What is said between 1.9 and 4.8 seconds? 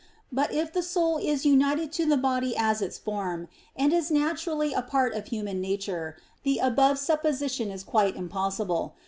to the body as its form, and is naturally